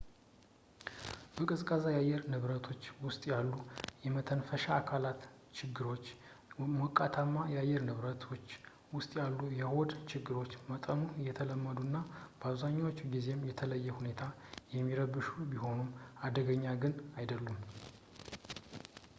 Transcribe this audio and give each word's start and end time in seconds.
በቀዝቃዛ 1.33 1.83
የአየር 1.93 2.21
ንብረቶች 2.33 2.81
ውስጥ 3.05 3.21
ያሉ 3.31 3.51
የመተንፈሻ 4.05 4.63
አካላት 4.77 5.19
ችግሮች 5.59 6.05
በሞቃታማ 6.59 7.35
የአየር 7.53 7.83
ንብረቶች 7.89 8.47
ውስጥ 8.95 9.11
ያሉ 9.21 9.37
የሆድ 9.59 9.93
ችግሮች 10.13 10.51
በመጠኑ 10.63 11.03
የተለመዱና 11.27 11.95
በአብዛኛዎቹ 12.41 12.99
ጊዜም 13.15 13.45
በተለየ 13.47 13.87
ሁኔታ 14.01 14.25
የሚረብሹ 14.77 15.29
ቢሆኑም 15.53 15.91
አደገኛ 16.29 16.65
ግን 16.85 16.95
አይደሉም 17.21 17.61